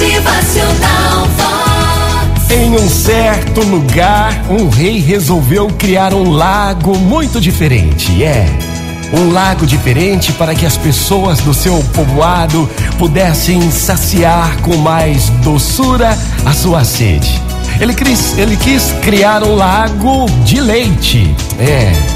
[0.00, 2.50] Motivacional Vox.
[2.50, 8.24] Em um certo lugar, um rei resolveu criar um lago muito diferente.
[8.24, 8.46] É,
[9.12, 12.66] um lago diferente para que as pessoas do seu povoado
[12.98, 17.38] pudessem saciar com mais doçura a sua sede.
[17.78, 21.34] Ele quis, ele quis criar um lago de leite.
[21.58, 22.09] É.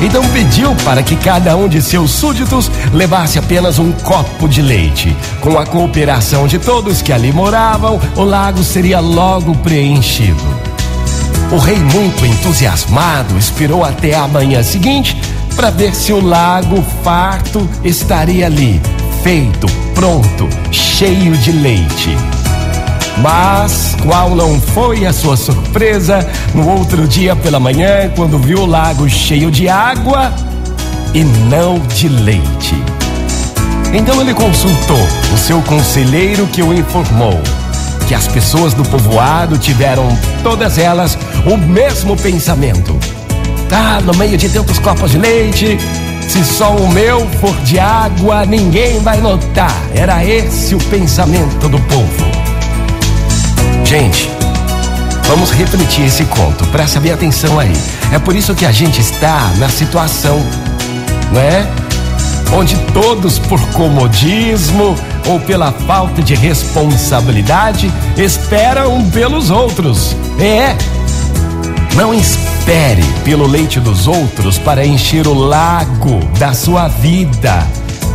[0.00, 5.16] Então pediu para que cada um de seus súditos levasse apenas um copo de leite.
[5.40, 10.42] Com a cooperação de todos que ali moravam, o lago seria logo preenchido.
[11.50, 15.16] O rei, muito entusiasmado, esperou até a manhã seguinte
[15.56, 18.80] para ver se o lago farto estaria ali,
[19.24, 22.37] feito, pronto, cheio de leite.
[23.22, 28.66] Mas qual não foi a sua surpresa no outro dia pela manhã, quando viu o
[28.66, 30.32] lago cheio de água
[31.14, 32.74] e não de leite?
[33.92, 35.00] Então ele consultou
[35.32, 37.40] o seu conselheiro que o informou
[38.08, 40.08] que as pessoas do povoado tiveram,
[40.42, 42.98] todas elas, o mesmo pensamento.
[43.70, 45.76] Ah, no meio de tantos copos de leite,
[46.26, 49.76] se só o meu for de água, ninguém vai notar.
[49.94, 52.47] Era esse o pensamento do povo.
[53.88, 54.28] Gente,
[55.26, 57.72] vamos refletir esse conto, presta bem atenção aí.
[58.12, 60.38] É por isso que a gente está na situação,
[61.32, 61.66] não é?
[62.52, 64.94] Onde todos, por comodismo
[65.26, 70.14] ou pela falta de responsabilidade, esperam pelos outros.
[70.38, 70.76] É,
[71.96, 77.66] não espere pelo leite dos outros para encher o lago da sua vida.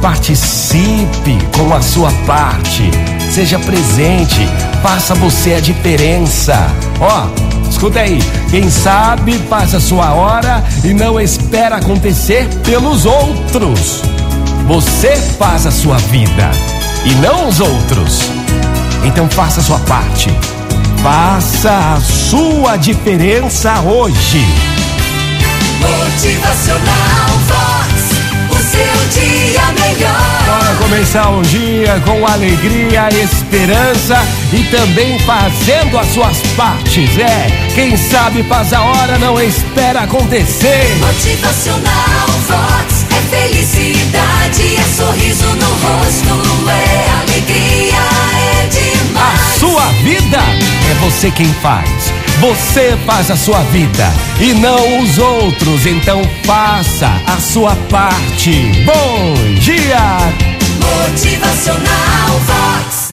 [0.04, 2.92] Participe com a sua parte.
[3.32, 4.46] Seja presente.
[4.82, 6.54] Faça você a diferença.
[7.00, 8.20] Ó, escuta aí.
[8.52, 14.02] Quem sabe faz a sua hora e não espera acontecer pelos outros.
[14.68, 16.52] Você faz a sua vida
[17.06, 18.30] e não os outros.
[19.06, 20.30] Então faça a sua parte.
[21.02, 24.46] Faça a sua diferença hoje.
[25.80, 27.03] Motivacional
[30.94, 34.16] começar um dia com alegria, esperança
[34.54, 37.18] e também fazendo as suas partes.
[37.18, 40.96] É, quem sabe faz a hora, não espera acontecer.
[41.00, 43.06] Motivacional Vox.
[43.10, 46.70] É felicidade, é sorriso no rosto.
[46.70, 47.98] É alegria,
[48.38, 49.58] é A demais.
[49.58, 51.90] sua vida é você quem faz.
[52.40, 55.88] Você faz a sua vida e não os outros.
[55.88, 58.72] Então faça a sua parte.
[58.86, 60.53] Bom dia!
[60.84, 62.94] Motivacional Vox.